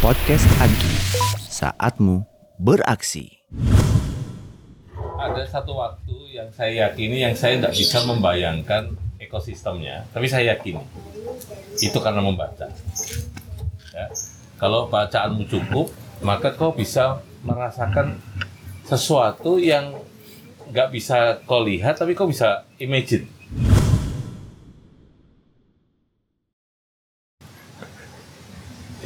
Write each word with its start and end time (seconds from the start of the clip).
Podcast 0.00 0.48
Agi, 0.64 0.94
saatmu 1.44 2.24
beraksi. 2.56 3.44
ada 5.20 5.44
satu 5.44 5.76
waktu 5.76 6.40
yang 6.40 6.48
saya 6.56 6.88
yakini 6.88 7.20
yang 7.20 7.36
saya 7.36 7.60
tidak 7.60 7.76
bisa 7.76 8.00
membayangkan 8.08 8.96
ekosistemnya, 9.20 10.08
tapi 10.08 10.24
saya 10.24 10.56
yakini 10.56 10.80
itu 11.84 11.98
karena 12.00 12.24
membaca. 12.24 12.64
Ya. 13.92 14.06
Kalau 14.56 14.88
bacaanmu 14.88 15.44
cukup, 15.52 15.92
maka 16.24 16.56
kau 16.56 16.72
bisa 16.72 17.20
merasakan 17.44 18.16
sesuatu 18.88 19.60
yang 19.60 20.00
nggak 20.72 20.88
bisa 20.96 21.44
kau 21.44 21.60
lihat, 21.60 22.00
tapi 22.00 22.16
kau 22.16 22.24
bisa 22.24 22.64
imagine. 22.80 23.28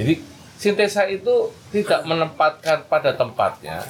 Jadi 0.00 0.16
sintesa 0.56 1.04
itu 1.12 1.52
tidak 1.68 2.08
menempatkan 2.08 2.88
pada 2.88 3.12
tempatnya 3.12 3.84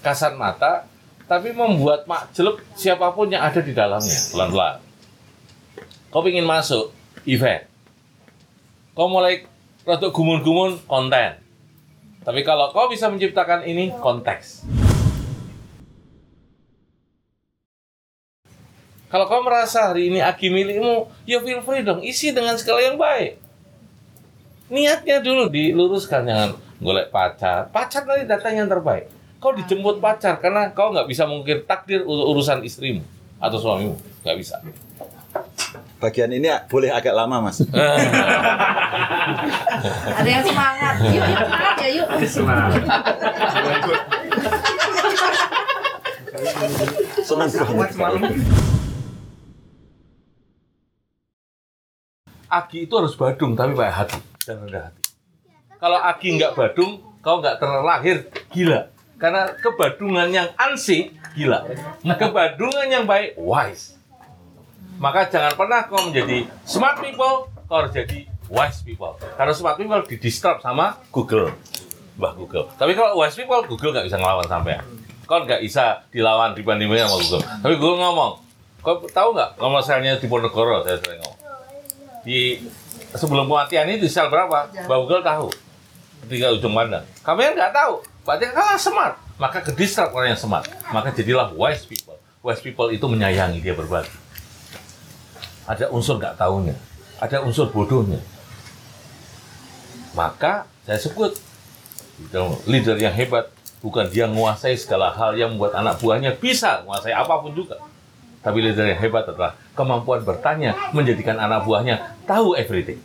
kasat 0.00 0.32
mata, 0.32 0.88
tapi 1.28 1.52
membuat 1.52 2.08
makjelek 2.08 2.64
siapa 2.72 3.12
pun 3.12 3.28
yang 3.28 3.44
ada 3.44 3.60
di 3.60 3.76
dalamnya 3.76 4.16
pelan-pelan. 4.32 4.80
Kau 6.08 6.24
ingin 6.24 6.48
masuk 6.48 6.88
event, 7.28 7.68
kau 8.96 9.12
mulai 9.12 9.44
rada 9.84 10.08
gumun-gumun 10.08 10.80
konten. 10.88 11.36
Tapi 12.24 12.40
kalau 12.48 12.72
kau 12.72 12.88
bisa 12.88 13.12
menciptakan 13.12 13.68
ini 13.68 13.92
konteks. 14.00 14.64
Kalau 19.12 19.28
kau 19.28 19.44
merasa 19.44 19.92
hari 19.92 20.08
ini 20.08 20.24
agi 20.24 20.48
milikmu, 20.48 21.12
ya 21.28 21.44
feel 21.44 21.60
free 21.60 21.84
dong, 21.84 22.00
isi 22.00 22.32
dengan 22.32 22.56
segala 22.56 22.80
yang 22.80 22.96
baik. 22.96 23.51
Niatnya 24.72 25.20
dulu 25.20 25.52
diluruskan, 25.52 26.24
jangan 26.24 26.56
golek 26.80 27.12
pacar. 27.12 27.68
Pacar 27.68 28.08
nanti 28.08 28.24
datang 28.24 28.56
yang 28.56 28.64
terbaik. 28.72 29.04
Kau 29.36 29.52
dijemput 29.52 30.00
pacar 30.00 30.40
karena 30.40 30.72
kau 30.72 30.88
nggak 30.96 31.04
bisa 31.04 31.28
mungkin 31.28 31.68
takdir 31.68 32.00
untuk 32.08 32.32
urusan 32.32 32.64
istrimu 32.64 33.04
atau 33.36 33.60
suamimu, 33.60 34.00
nggak 34.24 34.36
bisa. 34.40 34.64
Bagian 36.00 36.32
ini 36.32 36.48
boleh 36.72 36.88
agak 36.88 37.12
lama, 37.12 37.52
Mas. 37.52 37.60
Ada 40.16 40.30
yang 40.40 40.40
semangat. 40.40 40.94
Yuk, 41.04 41.20
yuk 41.20 41.36
semangat 41.44 41.76
ya, 41.76 41.88
yuk. 41.92 42.08
Senang 47.20 47.52
banget. 47.52 48.32
Agi 52.48 52.88
itu 52.88 52.94
harus 52.96 53.12
badung 53.20 53.52
tapi 53.52 53.76
baik 53.76 53.92
hati 53.92 54.31
dan 54.46 54.56
rendah 54.62 54.82
hati. 54.90 55.02
Kalau 55.78 55.98
Agi 55.98 56.28
nggak 56.38 56.52
badung, 56.54 56.92
kau 57.22 57.42
nggak 57.42 57.58
terlahir 57.58 58.16
gila. 58.54 58.90
Karena 59.18 59.54
kebadungan 59.54 60.28
yang 60.30 60.48
ansih 60.58 61.14
gila. 61.34 61.66
Nah, 62.02 62.18
kebadungan 62.18 62.86
yang 62.90 63.04
baik 63.06 63.38
wise. 63.38 63.94
Maka 64.98 65.30
jangan 65.30 65.54
pernah 65.54 65.86
kau 65.86 66.10
menjadi 66.10 66.46
smart 66.66 67.02
people, 67.02 67.50
kau 67.66 67.76
harus 67.82 67.94
jadi 67.94 68.26
wise 68.50 68.82
people. 68.82 69.18
Karena 69.38 69.54
smart 69.54 69.78
people 69.78 70.02
di 70.06 70.18
disturb 70.18 70.58
sama 70.62 70.98
Google, 71.10 71.54
Mbah 72.18 72.34
Google. 72.34 72.66
Tapi 72.78 72.94
kalau 72.94 73.18
wise 73.22 73.38
people, 73.38 73.62
Google 73.66 73.94
nggak 73.94 74.06
bisa 74.10 74.18
ngelawan 74.18 74.46
sampai. 74.46 74.78
Kau 75.26 75.42
nggak 75.42 75.62
bisa 75.62 76.06
dilawan 76.10 76.54
dibandingin 76.54 77.06
sama 77.06 77.18
Google. 77.18 77.42
Tapi 77.42 77.74
Google 77.78 77.98
ngomong, 78.02 78.32
kau 78.82 79.02
tahu 79.06 79.34
nggak 79.34 79.58
kalau 79.58 79.78
misalnya 79.78 80.18
di 80.18 80.26
Ponegoro 80.26 80.82
saya 80.82 80.98
sering 80.98 81.22
ngomong 81.22 81.42
di 82.22 82.58
sebelum 83.16 83.48
kematian 83.48 83.88
itu 83.92 84.06
di 84.06 84.10
sel 84.10 84.28
berapa? 84.32 84.72
Mbak 84.72 84.98
Google 85.04 85.24
tahu. 85.24 85.48
Ketika 86.26 86.54
ujung 86.54 86.72
pandang. 86.72 87.04
Kalian 87.26 87.52
nggak 87.58 87.72
tahu. 87.74 87.94
Berarti 88.22 88.44
kalah 88.54 88.78
smart. 88.78 89.14
Maka 89.36 89.58
ke 89.60 89.74
distract 89.74 90.14
orang 90.14 90.32
yang 90.32 90.40
smart. 90.40 90.70
Maka 90.94 91.10
jadilah 91.10 91.50
wise 91.52 91.82
people. 91.84 92.16
Wise 92.42 92.62
people 92.62 92.88
itu 92.94 93.02
menyayangi 93.10 93.58
dia 93.58 93.74
berbagi. 93.74 94.14
Ada 95.66 95.90
unsur 95.90 96.18
nggak 96.18 96.38
tahunya. 96.38 96.74
Ada 97.18 97.42
unsur 97.42 97.70
bodohnya. 97.70 98.22
Maka 100.14 100.66
saya 100.86 100.98
sebut 100.98 101.34
leader 102.68 102.98
yang 102.98 103.14
hebat 103.14 103.50
bukan 103.82 104.06
dia 104.06 104.30
menguasai 104.30 104.78
segala 104.78 105.10
hal 105.10 105.34
yang 105.34 105.58
membuat 105.58 105.74
anak 105.74 105.98
buahnya 105.98 106.38
bisa 106.38 106.86
menguasai 106.86 107.14
apa 107.14 107.34
pun 107.42 107.50
juga. 107.54 107.82
Tapi 108.42 108.58
leader 108.62 108.86
yang 108.86 109.00
hebat 109.02 109.26
adalah 109.26 109.58
kemampuan 109.72 110.20
bertanya 110.24 110.76
menjadikan 110.92 111.40
anak 111.40 111.64
buahnya 111.64 112.16
tahu 112.28 112.56
everything. 112.56 113.00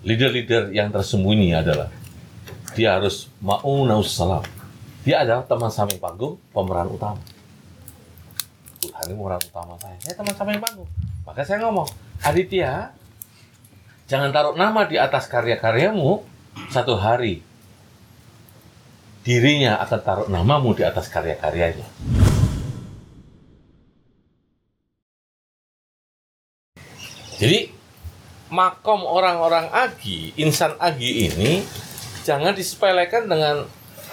Leader-leader 0.00 0.72
yang 0.72 0.88
tersembunyi 0.88 1.52
adalah 1.52 1.92
dia 2.72 2.96
harus 2.96 3.28
ma'unaus 3.44 4.16
salam. 4.16 4.42
Dia 5.04 5.24
adalah 5.24 5.44
teman 5.44 5.68
samping 5.68 6.00
panggung, 6.00 6.40
pemeran 6.56 6.88
utama. 6.88 7.20
Tuhan 8.80 9.12
ini 9.12 9.14
pemeran 9.16 9.42
utama 9.44 9.76
saya. 9.76 9.96
Saya 10.00 10.14
teman 10.16 10.32
samping 10.32 10.60
panggung. 10.60 10.88
Maka 11.28 11.44
saya 11.44 11.60
ngomong, 11.68 11.84
Aditya, 12.24 12.96
jangan 14.08 14.32
taruh 14.32 14.56
nama 14.56 14.88
di 14.88 14.96
atas 14.96 15.28
karya-karyamu 15.28 16.24
satu 16.72 16.96
hari 16.96 17.44
dirinya 19.20 19.76
akan 19.84 20.00
taruh 20.00 20.28
namamu 20.32 20.72
di 20.72 20.84
atas 20.84 21.12
karya-karyanya. 21.12 21.84
Jadi, 27.40 27.72
makom 28.52 29.00
orang-orang 29.08 29.72
agi, 29.72 30.36
insan 30.36 30.76
agi 30.76 31.24
ini, 31.32 31.64
jangan 32.20 32.52
disepelekan 32.52 33.32
dengan, 33.32 33.64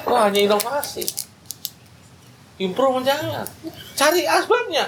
wah 0.08 0.32
hanya 0.32 0.48
inovasi. 0.48 1.04
Improve 2.58 3.04
jangan. 3.04 3.44
Cari 4.00 4.24
asbabnya. 4.24 4.88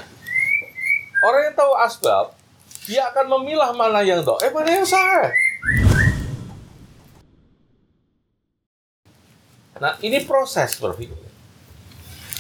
Orang 1.20 1.52
yang 1.52 1.56
tahu 1.60 1.74
asbab, 1.84 2.32
dia 2.88 3.12
akan 3.12 3.28
memilah 3.28 3.76
mana 3.76 4.08
yang 4.08 4.24
doa, 4.24 4.40
eh 4.40 4.52
mana 4.56 4.72
yang 4.72 4.88
sah. 4.88 5.49
Nah, 9.80 9.96
ini 10.04 10.20
proses 10.28 10.76
berpikir. 10.76 11.16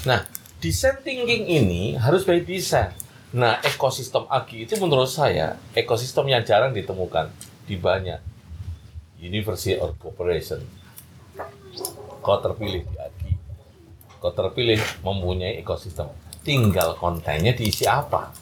Nah, 0.04 0.28
design 0.60 1.00
thinking 1.04 1.48
ini 1.48 1.96
harus 1.96 2.28
by 2.28 2.44
design. 2.44 2.92
Nah, 3.32 3.64
ekosistem 3.64 4.28
AGI 4.28 4.68
itu 4.68 4.76
menurut 4.76 5.08
saya 5.08 5.56
ekosistem 5.72 6.28
yang 6.28 6.44
jarang 6.44 6.76
ditemukan 6.76 7.32
di 7.64 7.80
banyak 7.80 8.20
university 9.24 9.80
or 9.80 9.96
corporation. 9.96 10.60
Kau 12.20 12.40
terpilih 12.44 12.84
di 12.84 12.96
AGI, 13.00 13.34
kau 14.20 14.36
terpilih 14.36 14.80
mempunyai 15.04 15.64
ekosistem. 15.64 16.12
Tinggal 16.44 17.00
kontennya 17.00 17.56
diisi 17.56 17.88
apa. 17.88 18.36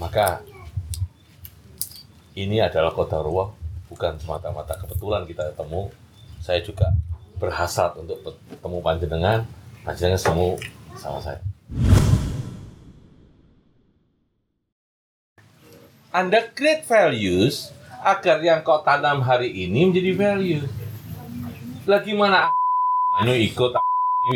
Maka 0.00 0.42
ini 2.36 2.58
adalah 2.60 2.92
kota 2.92 3.22
ruang, 3.22 3.52
bukan 3.88 4.18
semata-mata 4.18 4.76
kebetulan 4.80 5.24
kita 5.24 5.52
ketemu, 5.52 5.88
saya 6.46 6.62
juga 6.62 6.94
berhasrat 7.42 7.98
untuk 7.98 8.22
bertemu 8.22 8.78
panjenengan, 8.78 9.38
panjenengan 9.82 10.22
semua 10.22 10.54
sama 10.94 11.18
saya. 11.18 11.42
Anda 16.14 16.46
create 16.54 16.86
values 16.86 17.74
agar 17.98 18.38
yang 18.46 18.62
kau 18.62 18.78
tanam 18.86 19.26
hari 19.26 19.50
ini 19.66 19.90
menjadi 19.90 20.14
value. 20.14 20.64
Lagi 21.82 22.14
mana 22.14 22.54
anu 23.18 23.34
ikut 23.34 23.74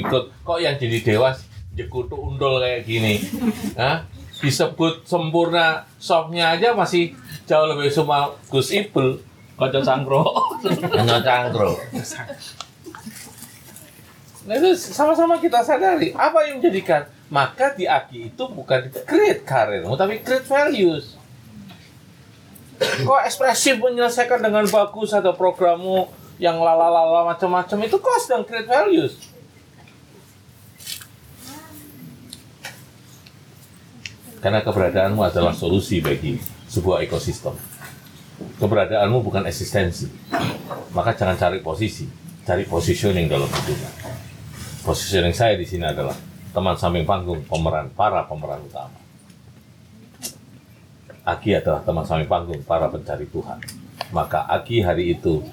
ikut 0.03 0.25
kok 0.43 0.59
yang 0.59 0.75
jadi 0.75 0.99
dewas 1.07 1.47
jekutu 1.79 2.19
undul 2.19 2.59
kayak 2.59 2.91
gini. 2.91 3.23
Hah? 3.79 4.03
Disebut 4.43 5.07
sempurna 5.07 5.87
softnya 6.03 6.59
aja 6.59 6.75
masih 6.75 7.15
jauh 7.47 7.71
lebih 7.71 7.93
semua 7.95 8.35
Gus 8.51 8.75
Ipul 8.75 9.30
Kocok 9.61 9.83
sangkro. 9.85 10.25
hanya 10.97 11.21
cangkro. 11.21 11.77
Nah 14.49 14.55
itu 14.57 14.73
sama-sama 14.73 15.37
kita 15.37 15.61
sadari 15.61 16.17
apa 16.17 16.49
yang 16.49 16.65
menjadikan 16.65 17.05
maka 17.29 17.77
di 17.77 17.85
AKI 17.85 18.33
itu 18.33 18.45
bukan 18.49 18.89
create 19.05 19.45
karirmu 19.45 19.95
tapi 20.01 20.25
create 20.25 20.49
values. 20.49 21.21
Kok 22.81 23.21
ekspresif 23.29 23.77
menyelesaikan 23.77 24.41
dengan 24.41 24.65
bagus 24.73 25.13
atau 25.13 25.37
programmu 25.37 26.09
yang 26.41 26.57
lalalala 26.57 27.29
macam-macam 27.29 27.85
itu 27.85 27.97
kok 28.01 28.19
sedang 28.25 28.43
create 28.49 28.65
values. 28.65 29.15
Karena 34.41 34.65
keberadaanmu 34.65 35.21
adalah 35.21 35.53
solusi 35.53 36.01
bagi 36.01 36.41
sebuah 36.73 37.05
ekosistem. 37.05 37.70
Keberadaanmu 38.61 39.25
bukan 39.25 39.45
eksistensi. 39.49 40.09
Maka 40.91 41.15
jangan 41.17 41.39
cari 41.39 41.63
posisi, 41.63 42.05
cari 42.45 42.67
positioning 42.67 43.31
dalam 43.31 43.47
hidupnya. 43.47 43.91
Positioning 44.85 45.37
saya 45.37 45.55
di 45.55 45.65
sini 45.69 45.87
adalah 45.87 46.17
teman 46.51 46.75
samping 46.75 47.07
panggung, 47.07 47.41
pemeran 47.47 47.93
para 47.95 48.27
pemeran 48.27 48.61
utama. 48.67 49.01
Aki 51.31 51.63
adalah 51.63 51.85
teman 51.85 52.03
sami 52.03 52.25
panggung 52.27 52.59
para 52.67 52.91
pencari 52.91 53.29
Tuhan. 53.29 53.61
Maka 54.11 54.49
Aki 54.51 54.83
hari 54.83 55.15
itu 55.15 55.45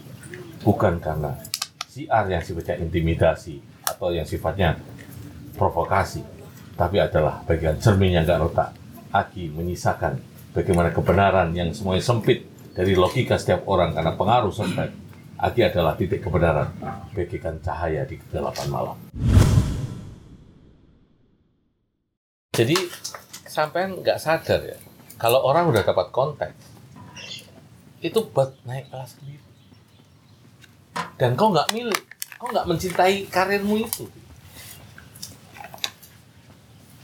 bukan 0.65 0.97
karena 0.97 1.37
siar 1.85 2.25
yang 2.31 2.41
sifatnya 2.41 2.81
intimidasi 2.81 3.61
atau 3.85 4.09
yang 4.09 4.25
sifatnya 4.25 4.79
provokasi, 5.53 6.25
tapi 6.73 6.97
adalah 6.97 7.45
bagian 7.45 7.77
cermin 7.77 8.17
yang 8.17 8.25
gak 8.25 8.41
retak. 8.41 8.69
Aki 9.13 9.53
menyisakan 9.53 10.17
bagaimana 10.51 10.89
kebenaran 10.89 11.53
yang 11.53 11.69
semuanya 11.75 12.01
sempit 12.01 12.47
dari 12.77 12.93
logika 12.93 13.41
setiap 13.41 13.65
orang 13.65 13.97
karena 13.97 14.13
pengaruh 14.13 14.53
sempit. 14.53 14.93
Aki 15.37 15.69
adalah 15.69 15.97
titik 15.97 16.21
kebenaran, 16.21 16.69
bagikan 17.13 17.57
cahaya 17.61 18.05
di 18.05 18.17
kegelapan 18.17 18.67
malam. 18.73 18.97
Jadi 22.53 22.73
sampean 23.45 24.01
nggak 24.01 24.17
sadar 24.17 24.65
ya, 24.65 24.77
kalau 25.21 25.45
orang 25.45 25.69
udah 25.69 25.85
dapat 25.85 26.09
konteks, 26.09 26.57
itu 28.01 28.17
buat 28.33 28.57
naik 28.65 28.89
kelas 28.89 29.13
sendiri. 29.13 29.45
Dan 31.21 31.37
kau 31.37 31.53
nggak 31.53 31.69
milik, 31.69 32.01
kau 32.41 32.49
nggak 32.49 32.65
mencintai 32.65 33.29
karirmu 33.29 33.77
itu. 33.77 34.09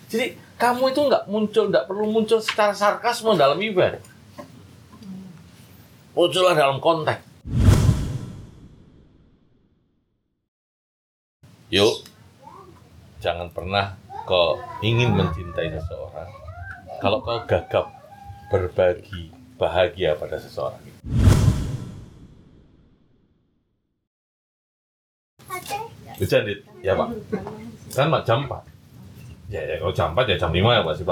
Jadi 0.09 0.37
kamu 0.57 0.89
itu 0.89 1.01
nggak 1.05 1.29
muncul, 1.29 1.69
nggak 1.69 1.85
perlu 1.85 2.09
muncul 2.09 2.41
secara 2.41 2.73
sarkasme 2.73 3.37
dalam 3.37 3.61
event. 3.61 4.12
Muncullah 6.13 6.53
dalam 6.53 6.77
konteks. 6.77 7.25
Yuk, 11.73 12.05
jangan 13.17 13.49
pernah 13.49 13.97
kau 14.29 14.61
ingin 14.85 15.17
mencintai 15.17 15.73
seseorang 15.73 16.29
kalau 17.01 17.17
kau 17.25 17.41
gagap 17.49 17.89
berbagi 18.53 19.33
bahagia 19.57 20.13
pada 20.13 20.37
seseorang. 20.37 20.77
Hujan, 26.21 26.45
Dit? 26.45 26.61
Ya, 26.85 26.93
Pak. 26.93 27.09
Kan 27.89 28.13
Mak 28.13 28.21
jam 28.21 28.45
4. 28.45 29.49
Ya, 29.49 29.65
ya 29.65 29.81
kalau 29.81 29.93
jam 29.97 30.13
4 30.13 30.29
ya 30.29 30.37
jam 30.37 30.53
5 30.53 30.61
ya 30.61 30.81
Pak 30.85 30.93
si. 30.93 31.03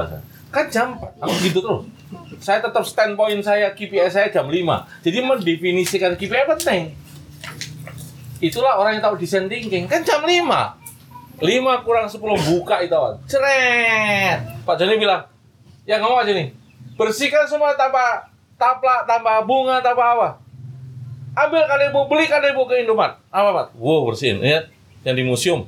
Kan 0.54 0.66
jam 0.70 0.88
4. 0.94 1.26
Aku 1.26 1.34
gitu 1.42 1.58
terus. 1.58 2.01
Saya 2.42 2.60
tetap 2.60 2.84
standpoint 2.84 3.40
saya, 3.46 3.72
KPI 3.72 4.10
saya 4.10 4.28
jam 4.34 4.50
5. 4.50 5.06
Jadi 5.06 5.18
mendefinisikan 5.22 6.18
KPI 6.18 6.46
penting. 6.58 6.82
Itulah 8.42 8.82
orang 8.82 8.98
yang 8.98 9.04
tahu 9.06 9.16
desain 9.22 9.46
thinking. 9.46 9.86
Kan 9.86 10.02
jam 10.02 10.26
5. 10.26 10.32
5 11.42 11.86
kurang 11.86 12.06
10 12.10 12.22
buka 12.22 12.82
itu 12.82 12.94
awal. 12.94 13.18
Ceret. 13.30 14.66
Pak 14.66 14.76
Joni 14.78 14.98
bilang, 14.98 15.26
ya 15.86 15.98
ngomong 16.02 16.22
aja 16.26 16.34
nih. 16.34 16.54
Bersihkan 16.98 17.50
semua 17.50 17.74
tanpa 17.74 18.30
taplak, 18.58 19.10
tanpa 19.10 19.42
bunga, 19.42 19.82
tanpa 19.82 20.18
apa. 20.18 20.30
Ambil 21.32 21.64
kalian 21.64 21.96
beli 21.96 22.26
kalian 22.28 22.54
ke 22.54 22.76
Indomaret. 22.84 23.16
Apa 23.32 23.50
Pak? 23.56 23.68
Wow 23.80 24.10
bersihin. 24.12 24.44
Ingat 24.44 24.68
yang 25.08 25.16
di 25.16 25.24
museum. 25.24 25.64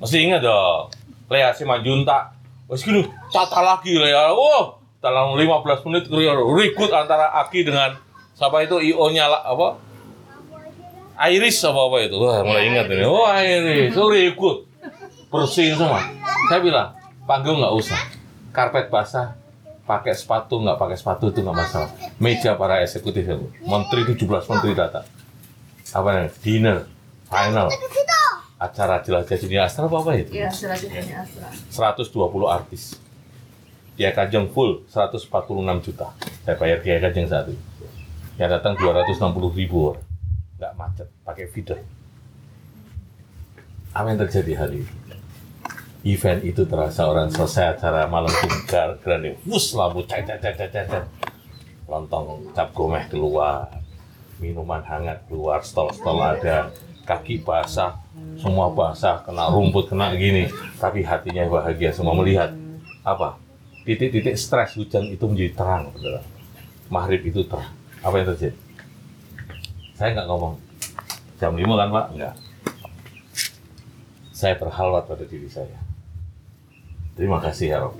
Mesti 0.00 0.16
ingat 0.18 0.40
dong. 0.42 0.90
Lea 1.28 1.52
si 1.52 1.62
Majunta. 1.62 2.32
Wes 2.66 2.82
gini, 2.82 3.06
tata 3.30 3.62
lagi 3.62 3.94
Lea. 3.94 4.34
Wow, 4.34 4.82
dalam 5.06 5.38
15 5.38 5.86
menit 5.86 6.10
ribut 6.10 6.90
antara 6.90 7.30
Aki 7.46 7.62
dengan 7.62 7.94
siapa 8.34 8.66
itu 8.66 8.82
IO-nya 8.82 9.30
lah, 9.30 9.42
apa? 9.46 9.78
Iris 11.30 11.62
apa 11.62 11.80
apa 11.80 11.96
itu? 12.02 12.18
Wah, 12.18 12.42
mulai 12.42 12.66
ingat 12.66 12.90
ini. 12.90 13.06
Oh, 13.06 13.24
Iris, 13.30 13.94
itu 13.94 14.02
ribut. 14.10 14.66
Bersihin 15.30 15.78
semua. 15.78 16.02
Saya 16.50 16.60
bilang, 16.60 16.90
panggung 17.24 17.62
nggak 17.62 17.74
usah. 17.78 18.00
Karpet 18.50 18.90
basah, 18.90 19.38
pakai 19.86 20.12
sepatu 20.12 20.58
nggak 20.58 20.76
pakai 20.76 20.96
sepatu 20.98 21.30
itu 21.30 21.40
nggak 21.40 21.56
masalah. 21.56 21.90
Meja 22.18 22.58
para 22.58 22.82
eksekutif 22.82 23.22
itu. 23.22 23.46
Menteri 23.62 24.02
17 24.10 24.26
menteri 24.50 24.72
datang. 24.74 25.06
Apa 25.94 26.08
nih? 26.18 26.30
Dinner, 26.42 26.78
final, 27.30 27.70
acara 28.56 29.04
jelajah 29.04 29.36
dunia 29.36 29.68
astral 29.68 29.88
apa 29.88 29.96
apa 30.02 30.10
itu? 30.16 30.30
Iya, 30.32 30.48
selanjutnya 30.48 31.24
Astra. 31.24 31.48
120 31.94 32.48
artis. 32.48 32.96
Dia 33.96 34.12
Kajeng 34.12 34.52
full 34.52 34.84
146 34.92 35.32
juta. 35.80 36.12
Saya 36.44 36.54
bayar 36.60 36.84
Kiai 36.84 37.00
Kajeng 37.00 37.24
satu. 37.32 37.56
Yang 38.36 38.60
datang 38.60 38.76
260 38.76 39.56
ribu 39.56 39.96
orang. 39.96 40.04
Nggak 40.60 40.72
macet, 40.76 41.08
pakai 41.24 41.48
feeder. 41.48 41.80
Apa 43.96 44.12
yang 44.12 44.20
terjadi 44.20 44.52
hari 44.60 44.84
ini? 44.84 44.92
Event 46.06 46.44
itu 46.44 46.68
terasa 46.68 47.08
orang 47.08 47.32
selesai 47.32 47.80
acara 47.80 48.04
malam 48.04 48.28
tinggal 48.28 49.00
grande. 49.00 49.40
Wus 49.48 49.72
lampu 49.72 50.04
cat 50.04 50.28
cat 50.28 50.44
cat 50.44 50.54
cat. 50.60 50.84
cat. 50.86 51.04
Lontong 51.88 52.52
cap 52.52 52.76
gomeh 52.76 53.08
keluar. 53.08 53.72
Minuman 54.36 54.84
hangat 54.84 55.24
keluar, 55.24 55.64
stol-stol 55.64 56.20
ada. 56.20 56.68
Kaki 57.08 57.40
basah, 57.40 57.96
semua 58.36 58.68
basah, 58.68 59.24
kena 59.24 59.48
rumput, 59.48 59.88
kena 59.88 60.12
gini. 60.12 60.52
Tapi 60.76 61.00
hatinya 61.00 61.48
bahagia 61.48 61.88
semua 61.94 62.12
melihat. 62.12 62.52
Apa? 63.00 63.45
Titik-titik 63.86 64.34
stres 64.34 64.74
hujan 64.74 65.06
itu 65.14 65.22
menjadi 65.30 65.54
terang. 65.54 65.94
saudara. 65.94 66.18
Maghrib 66.90 67.22
itu 67.22 67.46
terang. 67.46 67.70
Apa 68.02 68.18
yang 68.18 68.26
terjadi? 68.34 68.58
Saya 69.94 70.10
nggak 70.18 70.26
ngomong 70.26 70.58
jam 71.38 71.54
5 71.54 71.62
kan 71.62 71.88
Pak? 71.94 72.06
Enggak. 72.18 72.34
Saya 74.34 74.58
berhalwat 74.58 75.06
pada 75.06 75.22
diri 75.22 75.46
saya. 75.46 75.78
Terima 77.14 77.38
kasih 77.38 77.66
ya 77.70 77.78
Rob. 77.86 77.94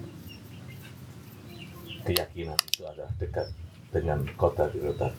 Keyakinan 2.02 2.58
itu 2.66 2.82
adalah 2.82 3.10
dekat 3.22 3.46
dengan 3.94 4.26
kota 4.34 4.66
di 4.66 4.82
letak. 4.82 5.14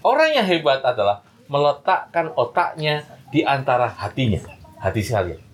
Orang 0.00 0.30
yang 0.32 0.48
hebat 0.48 0.80
adalah 0.82 1.20
meletakkan 1.52 2.32
otaknya 2.32 3.04
di 3.28 3.44
antara 3.44 3.92
hatinya, 3.92 4.40
hati 4.80 5.04
sekalian. 5.04 5.51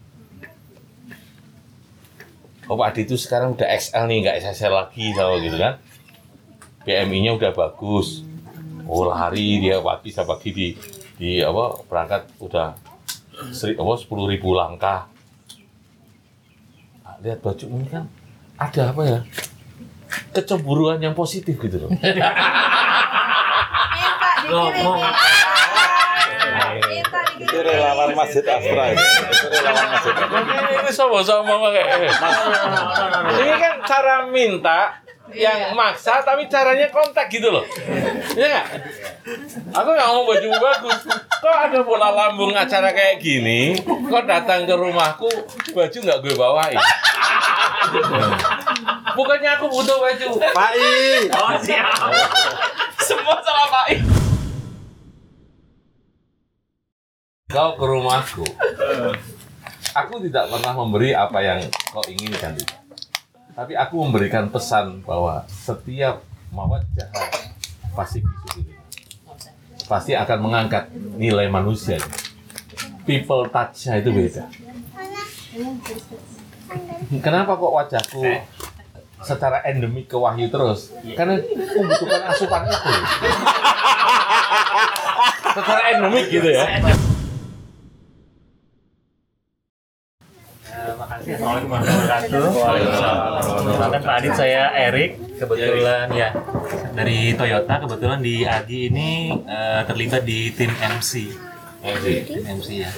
Oh 2.69 2.77
Pak 2.77 2.93
Adi 2.93 3.09
itu 3.09 3.17
sekarang 3.17 3.57
udah 3.57 3.65
XL 3.65 4.05
nih, 4.05 4.17
nggak 4.29 4.37
SSL 4.45 4.73
lagi 4.77 5.17
sama 5.17 5.41
gitu 5.41 5.57
kan. 5.57 5.81
PMI-nya 6.85 7.33
udah 7.41 7.57
bagus. 7.57 8.21
Oh 8.85 9.09
lari 9.09 9.61
dia 9.65 9.81
pagi 9.81 10.13
sama 10.13 10.37
pagi 10.37 10.53
di 10.53 10.67
di 11.17 11.41
apa 11.41 11.81
berangkat 11.89 12.29
udah 12.45 12.77
seri, 13.57 13.73
apa 13.73 13.93
sepuluh 13.97 14.29
ribu 14.29 14.53
langkah. 14.53 15.09
Nah, 17.05 17.17
lihat 17.25 17.41
baju 17.41 17.65
ini 17.73 17.89
kan 17.89 18.05
ada 18.61 18.93
apa 18.93 19.03
ya 19.05 19.19
kecemburuan 20.37 21.01
yang 21.01 21.17
positif 21.17 21.57
gitu 21.57 21.89
loh. 21.89 21.91
Minta 24.49 24.65
dikirimin. 24.73 25.05
Minta 26.89 27.21
Itu 27.37 27.57
relawan 27.61 28.17
Masjid 28.17 28.45
Astra. 28.45 28.85
Ini, 29.69 30.83
ini 30.83 30.91
sama-sama 30.91 31.69
kayak 31.73 31.89
ini 33.37 33.53
kan 33.59 33.75
cara 33.85 34.27
minta 34.29 35.01
yang 35.29 35.77
maksa 35.77 36.25
tapi 36.25 36.49
caranya 36.49 36.89
kontak 36.89 37.29
gitu 37.29 37.53
loh 37.53 37.61
Iya 38.33 38.49
nggak? 38.49 38.67
aku 39.77 39.89
nggak 39.93 40.09
mau 40.09 40.25
baju 40.25 40.49
bagus 40.57 40.99
kok 41.13 41.57
ada 41.69 41.79
bola 41.85 42.09
lambung 42.09 42.57
acara 42.57 42.89
kayak 42.97 43.21
gini 43.21 43.77
kok 43.85 44.25
datang 44.25 44.65
ke 44.65 44.73
rumahku 44.73 45.29
baju 45.77 45.99
nggak 46.01 46.19
gue 46.25 46.33
bawain 46.33 46.81
bukannya 49.13 49.51
aku 49.53 49.67
butuh 49.69 49.97
baju 50.01 50.29
Pak 50.53 50.71
I. 50.77 51.29
Oh 51.33 51.53
siap. 51.61 51.89
Semua 53.01 53.37
sama 53.41 53.65
Pak 53.69 53.85
I. 53.93 53.97
kau 57.49 57.81
ke 57.81 57.85
rumahku 57.89 58.45
aku 60.05 60.23
tidak 60.31 60.47
pernah 60.47 60.73
memberi 60.79 61.11
apa 61.11 61.39
yang 61.43 61.61
kau 61.91 62.05
inginkan 62.07 62.55
tapi 63.59 63.75
aku 63.75 64.07
memberikan 64.07 64.47
pesan 64.55 65.03
bahwa 65.03 65.43
setiap 65.51 66.23
mawat 66.55 66.87
jahat 66.95 67.51
pasti 67.91 68.23
pasti 69.91 70.15
akan 70.15 70.39
mengangkat 70.47 70.95
nilai 71.19 71.51
manusia. 71.51 71.99
People 73.03 73.51
touch-nya 73.51 73.99
itu 73.99 74.15
beda. 74.15 74.47
Kenapa 77.19 77.59
kok 77.59 77.73
wajahku 77.73 78.23
secara 79.27 79.65
endemik 79.67 80.07
ke 80.07 80.15
wahyu 80.15 80.47
terus? 80.47 80.95
Karena 81.19 81.43
membutuhkan 81.43 82.23
asupan 82.31 82.63
itu. 82.69 82.79
Secara 85.59 85.81
endemik 85.91 86.31
gitu 86.31 86.55
ya 86.55 86.63
Assalamualaikum 91.49 91.81
warahmatullahi 91.81 92.85
wabarakatuh. 92.85 93.57
Perkenalkan 93.65 94.03
Pak 94.05 94.15
Adit, 94.21 94.33
saya 94.37 94.63
Erik. 94.85 95.11
Kebetulan 95.41 96.07
ya 96.13 96.29
dari 96.93 97.33
Toyota. 97.33 97.75
Kebetulan 97.89 98.21
di 98.21 98.45
Adi 98.45 98.93
ini 98.93 99.33
eh, 99.33 99.81
terlibat 99.89 100.29
di 100.29 100.53
tim 100.53 100.69
MC. 100.77 101.13
Tim 102.05 102.45
MC 102.53 102.69
ya. 102.85 102.93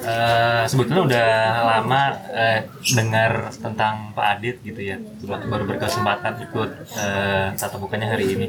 eh, 0.00 0.64
sebetulnya 0.64 1.02
udah 1.12 1.28
lama 1.60 2.02
eh, 2.32 2.72
dengar 2.88 3.52
tentang 3.60 4.16
Pak 4.16 4.26
Adit 4.32 4.64
gitu 4.64 4.80
ya. 4.80 4.96
Baru, 5.20 5.44
baru 5.52 5.64
berkesempatan 5.68 6.40
ikut 6.48 6.70
tatap 7.60 7.84
mukanya 7.84 8.16
hari 8.16 8.32
ini. 8.32 8.48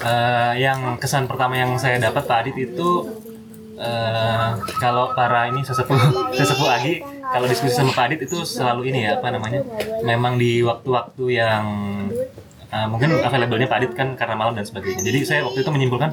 Eh, 0.00 0.52
yang 0.64 0.96
kesan 0.96 1.28
pertama 1.28 1.60
yang 1.60 1.76
saya 1.76 2.00
dapat 2.00 2.24
Pak 2.24 2.40
Adit 2.40 2.56
itu 2.56 3.04
eh, 3.76 4.48
kalau 4.80 5.12
para 5.12 5.44
ini 5.52 5.60
sesepuh 5.60 6.00
sesepuh 6.40 6.72
Agi 6.72 7.17
kalau 7.28 7.46
diskusi 7.48 7.74
sama 7.74 7.92
Pak 7.92 8.04
Adit 8.08 8.20
itu 8.24 8.38
selalu 8.44 8.92
ini 8.92 9.08
ya 9.08 9.20
apa 9.20 9.28
namanya 9.32 9.60
memang 10.04 10.40
di 10.40 10.64
waktu-waktu 10.64 11.24
yang 11.34 11.64
eh, 12.72 12.86
mungkin 12.88 13.20
available-nya 13.20 13.68
Pak 13.68 13.78
Adit 13.80 13.92
kan 13.96 14.08
karena 14.16 14.34
malam 14.34 14.56
dan 14.56 14.64
sebagainya. 14.64 15.02
Jadi 15.04 15.18
saya 15.24 15.40
waktu 15.44 15.62
itu 15.64 15.70
menyimpulkan 15.70 16.10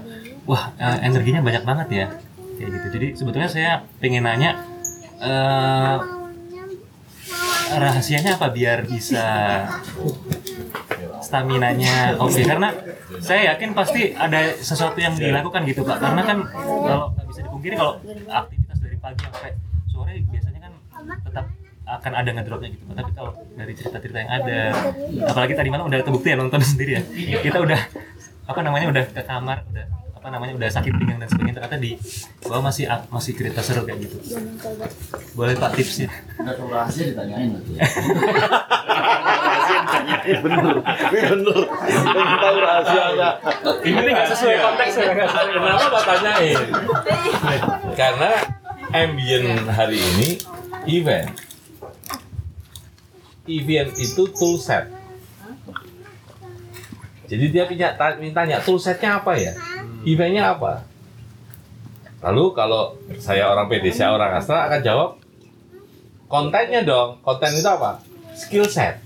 wah 0.49 0.71
eh, 0.77 0.97
energinya 1.07 1.41
banyak 1.41 1.63
banget 1.63 1.87
ya. 1.91 2.07
Kayak 2.55 2.69
gitu. 2.79 2.87
Jadi 2.99 3.07
sebetulnya 3.19 3.49
saya 3.51 3.71
pengen 3.99 4.23
nanya 4.27 4.63
eh, 5.19 5.97
rahasianya 7.75 8.37
apa 8.37 8.47
biar 8.53 8.85
bisa 8.85 9.25
stamina-nya 11.19 12.21
oke? 12.21 12.41
Karena 12.45 12.69
saya 13.21 13.55
yakin 13.55 13.73
pasti 13.73 14.13
ada 14.13 14.53
sesuatu 14.59 14.97
yang 15.01 15.17
dilakukan 15.17 15.65
gitu 15.65 15.81
pak 15.81 15.97
karena 15.97 16.21
kan 16.21 16.37
kalau 16.53 17.05
nggak 17.13 17.25
bisa 17.31 17.39
dipungkiri 17.45 17.75
kalau 17.77 17.93
aktivitas 18.29 18.77
dari 18.81 18.97
pagi 19.01 19.23
sampai 19.25 19.51
sore 19.89 20.13
biasanya 20.29 20.54
tetap 21.23 21.45
akan 21.85 22.11
ada 22.17 22.29
ngedropnya 22.33 22.69
gitu 22.73 22.83
tapi 22.97 23.11
kalau 23.13 23.31
dari 23.53 23.73
cerita-cerita 23.77 24.17
yang 24.17 24.31
ada 24.33 24.59
apalagi 25.29 25.53
tadi 25.53 25.69
malam 25.69 25.85
udah 25.85 26.01
terbukti 26.01 26.33
ya 26.33 26.37
nonton 26.37 26.57
sendiri 26.73 26.91
ya. 26.97 27.01
Kita 27.39 27.61
udah 27.61 27.77
apa 28.45 28.59
namanya 28.61 28.89
udah 28.89 29.03
ke 29.09 29.21
kamar 29.21 29.61
udah 29.69 29.85
apa 30.17 30.27
namanya 30.33 30.57
udah 30.57 30.69
sakit 30.73 30.89
pinggang 30.97 31.21
dan 31.21 31.29
sebagainya 31.29 31.61
ternyata 31.61 31.77
di 31.77 31.93
bawah 32.41 32.65
masih 32.65 32.89
masih 33.13 33.37
cerita 33.37 33.61
seru 33.61 33.85
kayak 33.85 34.09
gitu. 34.09 34.17
Boleh 35.37 35.53
pak 35.53 35.77
tipsnya? 35.77 36.09
Bener, 40.25 40.57
bener. 40.65 40.75
Pengen 41.13 42.37
tahu 42.41 42.57
rahasianya. 42.57 43.29
Ini 43.85 44.09
nggak 44.09 44.27
sesuai 44.33 44.57
konteks 44.57 44.93
ya. 44.97 45.13
Kenapa 45.13 45.85
Pak 45.93 46.03
tanyain? 46.09 46.57
Karena 47.93 48.31
ambient 48.89 49.69
hari 49.69 50.01
ini 50.01 50.29
event. 50.87 51.29
Event 53.45 53.89
itu 53.97 54.23
tool 54.33 54.57
set. 54.57 54.89
Jadi 57.25 57.45
dia 57.49 57.65
punya 57.65 57.93
ta- 57.97 58.17
mintanya 58.17 58.61
tool 58.61 58.77
setnya 58.77 59.17
apa 59.21 59.33
ya? 59.37 59.53
Eventnya 60.05 60.53
apa? 60.53 60.85
Lalu 62.25 62.53
kalau 62.57 62.97
saya 63.21 63.49
orang 63.49 63.69
PD, 63.69 63.93
saya 63.93 64.13
orang 64.13 64.37
Astra 64.37 64.65
akan 64.65 64.81
jawab 64.81 65.09
kontennya 66.25 66.81
dong. 66.81 67.21
Konten 67.21 67.53
itu 67.53 67.69
apa? 67.69 68.01
Skill 68.33 68.65
set. 68.65 69.01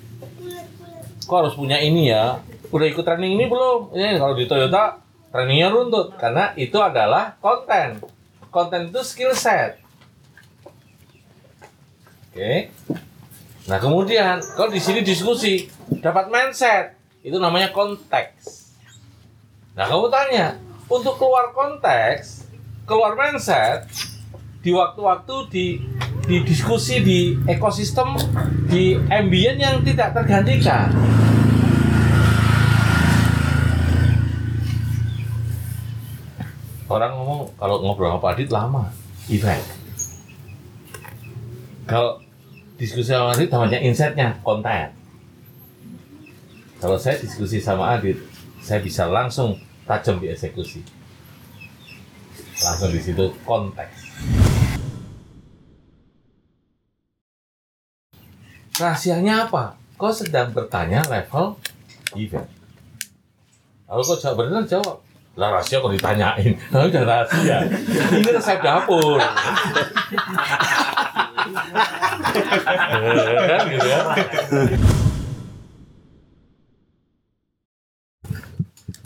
Kok 1.28 1.36
harus 1.36 1.56
punya 1.56 1.80
ini 1.80 2.12
ya? 2.12 2.40
Udah 2.72 2.88
ikut 2.88 3.04
training 3.04 3.36
ini 3.36 3.46
belum? 3.52 3.92
Ini 3.92 4.20
kalau 4.20 4.36
di 4.40 4.48
Toyota 4.48 5.00
trainingnya 5.30 5.68
runtut 5.70 6.16
karena 6.16 6.56
itu 6.56 6.80
adalah 6.80 7.36
konten. 7.44 8.00
Konten 8.50 8.90
itu 8.90 9.04
skill 9.04 9.36
set. 9.36 9.78
Oke. 12.30 12.70
Nah 13.66 13.82
kemudian 13.82 14.38
kalau 14.54 14.70
di 14.70 14.78
sini 14.78 15.02
diskusi 15.02 15.66
dapat 15.98 16.30
mindset 16.30 16.94
itu 17.26 17.42
namanya 17.42 17.74
konteks. 17.74 18.70
Nah 19.74 19.90
kamu 19.90 20.14
tanya 20.14 20.62
untuk 20.86 21.18
keluar 21.18 21.50
konteks, 21.58 22.46
keluar 22.86 23.18
mindset 23.18 23.90
di 24.62 24.70
waktu-waktu 24.70 25.36
di 25.50 25.66
di 26.30 26.46
diskusi 26.46 27.02
di 27.02 27.34
ekosistem 27.50 28.14
di 28.70 28.94
ambient 29.10 29.58
yang 29.58 29.82
tidak 29.82 30.14
tergantikan. 30.14 30.94
Orang 36.90 37.18
ngomong 37.18 37.54
kalau 37.58 37.82
ngobrol 37.82 38.18
sama 38.18 38.34
Adit 38.34 38.50
lama, 38.50 38.90
event. 39.30 39.79
Kalau 41.90 42.22
diskusi 42.78 43.10
sama 43.10 43.34
Adit 43.34 43.50
namanya 43.50 43.82
insightnya 43.82 44.38
konten. 44.46 44.94
Kalau 46.78 47.02
saya 47.02 47.18
diskusi 47.18 47.58
sama 47.58 47.98
Adit, 47.98 48.22
saya 48.62 48.78
bisa 48.78 49.10
langsung 49.10 49.58
tajam 49.90 50.22
di 50.22 50.30
eksekusi. 50.30 50.86
Langsung 52.62 52.94
di 52.94 53.02
situ 53.02 53.26
konteks. 53.42 53.98
Rahasianya 58.78 59.50
apa? 59.50 59.74
Kau 59.98 60.14
sedang 60.14 60.54
bertanya 60.54 61.02
level 61.10 61.58
event. 62.16 62.48
Lalu 63.90 64.02
kau 64.06 64.16
jawab 64.22 64.46
benar 64.46 64.64
jawab. 64.70 65.02
Lah 65.36 65.58
rahasia 65.58 65.82
kok 65.82 65.90
ditanyain. 65.90 66.54
Nah, 66.70 66.86
udah 66.88 67.04
rahasia. 67.04 67.66
Ini 68.14 68.30
resep 68.30 68.62
dapur. 68.62 69.18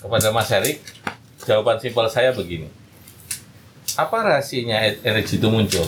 Kepada 0.03 0.27
Mas 0.36 0.51
Erik, 0.51 0.84
jawaban 1.48 1.80
simpel 1.80 2.08
saya 2.12 2.36
begini. 2.36 2.68
Apa 3.96 4.25
rahasianya 4.25 5.00
energi 5.06 5.38
itu 5.38 5.48
muncul? 5.48 5.86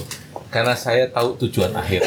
Karena 0.54 0.77
saya 0.77 1.10
tahu 1.10 1.36
tujuan 1.46 1.74
akhir. 1.74 2.06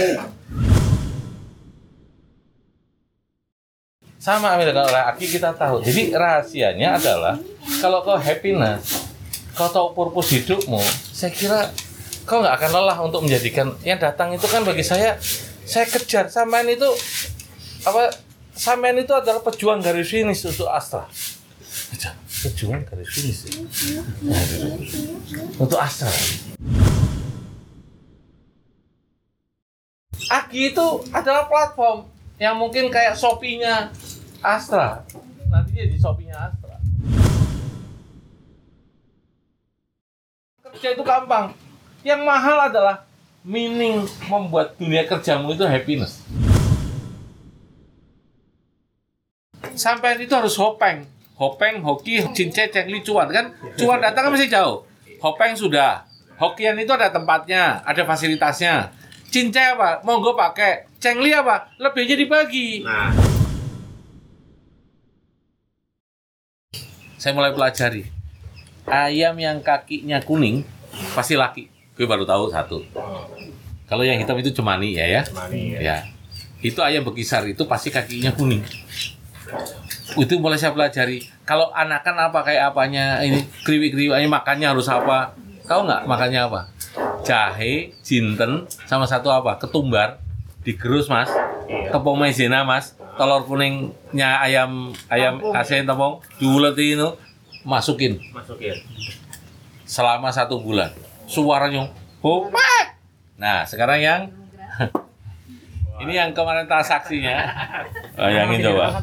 Sama 4.19 4.53
Amir 4.55 4.75
kalau 4.77 4.89
Aki 4.89 5.27
kita 5.39 5.55
tahu. 5.57 5.81
Jadi 5.81 6.13
rahasianya 6.13 7.01
adalah 7.01 7.41
kalau 7.81 8.05
kau 8.05 8.19
happiness, 8.19 9.09
kau 9.57 9.71
tahu 9.71 9.95
purpose 9.95 10.37
hidupmu, 10.37 10.81
saya 11.13 11.33
kira 11.33 11.71
kau 12.29 12.45
nggak 12.45 12.61
akan 12.61 12.71
lelah 12.77 12.99
untuk 13.01 13.25
menjadikan 13.25 13.73
yang 13.81 13.97
datang 13.97 14.37
itu 14.37 14.45
kan 14.45 14.61
bagi 14.61 14.85
saya 14.85 15.17
saya 15.65 15.89
kejar 15.89 16.29
sampean 16.29 16.69
itu 16.69 16.85
apa 17.89 18.13
sampean 18.53 19.01
itu 19.01 19.17
adalah 19.17 19.41
pejuang 19.41 19.81
garis 19.81 20.13
finish 20.13 20.45
untuk 20.45 20.69
Astra. 20.69 21.09
Pejuang 22.45 22.85
garis 22.85 23.09
finish. 23.09 23.49
Untuk 25.57 25.81
Astra. 25.81 26.13
Aki 30.29 30.77
itu 30.77 30.87
adalah 31.17 31.49
platform 31.49 32.05
yang 32.37 32.61
mungkin 32.61 32.93
kayak 32.93 33.17
Shopee-nya 33.17 33.89
Astra. 34.45 35.01
Nanti 35.49 35.73
jadi 35.73 35.97
Shopee-nya 35.97 36.53
Astra. 36.53 36.77
Kerja 40.69 40.89
itu 40.93 41.01
gampang. 41.01 41.68
Yang 42.09 42.25
mahal 42.25 42.73
adalah 42.73 43.05
meaning 43.45 44.09
membuat 44.33 44.81
dunia 44.81 45.05
kerjamu 45.05 45.53
itu 45.53 45.69
happiness. 45.69 46.25
Sampai 49.77 50.17
itu 50.17 50.33
harus 50.33 50.57
hopeng. 50.57 51.05
Hopeng, 51.37 51.85
hoki, 51.85 52.25
cince, 52.33 52.73
cengli, 52.73 53.05
cuan 53.05 53.29
kan? 53.29 53.53
Cuan 53.77 54.01
datang 54.01 54.25
kan 54.25 54.33
masih 54.33 54.49
jauh. 54.49 54.89
Hopeng 55.21 55.53
sudah. 55.53 56.09
Hokian 56.41 56.81
itu 56.81 56.89
ada 56.97 57.13
tempatnya, 57.13 57.85
ada 57.85 58.03
fasilitasnya. 58.09 58.89
Cince 59.29 59.77
apa? 59.77 60.01
Monggo 60.01 60.33
pakai. 60.33 60.89
Cengli 60.97 61.37
apa? 61.37 61.69
Lebihnya 61.77 62.17
dibagi. 62.17 62.89
Saya 67.21 67.37
mulai 67.37 67.53
pelajari. 67.53 68.09
Ayam 68.89 69.37
yang 69.37 69.61
kakinya 69.61 70.25
kuning 70.25 70.65
pasti 71.13 71.37
laki. 71.37 71.78
Gue 71.99 72.07
baru 72.07 72.23
tahu 72.23 72.47
satu. 72.47 72.79
Kalau 73.91 74.07
yang 74.07 74.15
hitam 74.23 74.39
itu 74.39 74.55
cemani 74.55 74.95
ya 74.95 75.19
ya. 75.19 75.23
ya. 75.83 75.97
Itu 76.63 76.79
ayam 76.87 77.03
bekisar 77.03 77.43
itu 77.51 77.67
pasti 77.67 77.91
kakinya 77.91 78.31
kuning. 78.39 78.63
Itu 80.15 80.39
mulai 80.39 80.63
saya 80.63 80.71
pelajari. 80.71 81.27
Kalau 81.43 81.75
anakan 81.75 82.31
apa 82.31 82.47
kayak 82.47 82.71
apanya 82.71 83.19
ini 83.27 83.43
kriwi-kriwi 83.67 84.15
ini 84.15 84.31
makannya 84.31 84.71
harus 84.71 84.87
apa? 84.87 85.35
Tahu 85.67 85.91
nggak 85.91 86.07
makannya 86.07 86.41
apa? 86.47 86.61
Jahe, 87.27 87.91
jinten, 88.07 88.71
sama 88.87 89.05
satu 89.05 89.35
apa? 89.35 89.59
Ketumbar, 89.59 90.23
digerus 90.63 91.11
mas. 91.11 91.29
Tepung 91.67 92.15
maizena 92.15 92.63
mas. 92.63 92.95
Telur 93.19 93.43
kuningnya 93.43 94.39
ayam 94.39 94.95
ayam 95.11 95.43
asin 95.51 95.83
tepung 95.83 96.23
diuleti 96.39 96.95
itu 96.95 97.19
masukin 97.67 98.23
masukin 98.31 98.79
selama 99.83 100.31
satu 100.31 100.63
bulan. 100.63 100.95
Suaranya 101.29 101.93
Hopak. 102.25 102.99
Nah, 103.37 103.63
sekarang 103.69 104.01
yang 104.01 104.21
ini 106.03 106.13
yang 106.17 106.33
kemarin 106.33 106.65
transaksinya. 106.65 107.37
Bayangin 108.17 108.65
coba. 108.65 108.99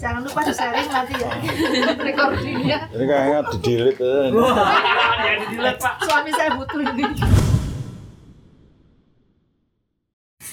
Jangan 0.00 0.20
lupa 0.24 0.40
di 0.42 0.52
sharing 0.52 0.88
nanti 0.88 1.14
ya. 1.20 1.32
Recordingnya. 2.08 2.78
Ini 2.90 3.04
kayaknya 3.04 3.38
di 3.52 3.56
delete. 3.60 4.12
Suami 6.02 6.30
saya 6.32 6.50
butuh 6.56 6.80
ini. 6.82 7.04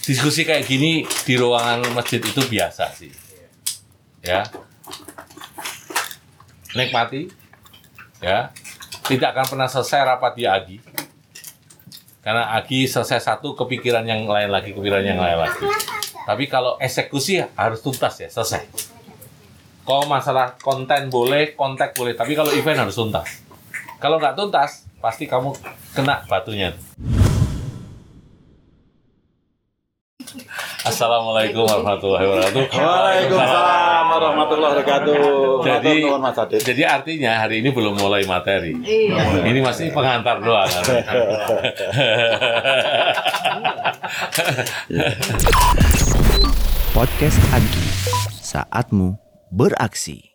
diskusi 0.02 0.42
kayak 0.44 0.66
gini 0.66 1.06
di 1.06 1.34
ruangan 1.38 1.86
masjid 1.94 2.18
itu 2.18 2.42
biasa 2.42 2.90
sih. 2.92 3.14
Ya. 4.26 4.50
Nikmati. 6.74 7.30
Ya. 8.22 8.50
Tidak 9.08 9.30
akan 9.34 9.46
pernah 9.56 9.70
selesai 9.70 10.00
rapat 10.06 10.34
di 10.38 10.44
Agi. 10.46 10.78
Karena 12.22 12.54
Agi 12.54 12.86
selesai 12.86 13.18
satu 13.18 13.58
kepikiran 13.58 14.06
yang 14.06 14.30
lain 14.30 14.54
lagi, 14.54 14.78
kepikiran 14.78 15.02
yang 15.02 15.18
lain 15.18 15.42
lagi. 15.42 15.66
Tapi 16.22 16.46
kalau 16.46 16.78
eksekusi 16.78 17.42
harus 17.58 17.82
tuntas 17.82 18.14
ya, 18.22 18.30
selesai. 18.30 18.70
Kalau 19.82 20.06
masalah 20.06 20.54
konten 20.62 21.10
boleh, 21.10 21.58
kontak 21.58 21.98
boleh, 21.98 22.14
tapi 22.14 22.38
kalau 22.38 22.54
event 22.54 22.86
harus 22.86 22.94
tuntas. 22.94 23.42
Kalau 23.98 24.22
nggak 24.22 24.38
tuntas, 24.38 24.86
pasti 25.02 25.26
kamu 25.26 25.58
kena 25.98 26.22
batunya. 26.30 26.78
Assalamualaikum 30.82 31.62
warahmatullahi 31.62 32.26
wabarakatuh. 32.26 32.74
Waalaikumsalam 32.74 34.06
warahmatullahi 34.10 34.82
wabarakatuh. 34.82 35.14
Jadi, 35.62 36.10
jadi 36.66 36.90
artinya 36.90 37.38
hari 37.38 37.62
ini 37.62 37.70
belum 37.70 38.02
mulai 38.02 38.26
materi. 38.26 38.74
Iya. 38.82 39.46
Ini 39.46 39.62
masih 39.62 39.94
pengantar 39.94 40.42
doang. 40.42 40.66
kan? 40.66 40.82
Podcast 46.98 47.38
Agi, 47.54 47.86
saatmu 48.42 49.22
beraksi. 49.54 50.34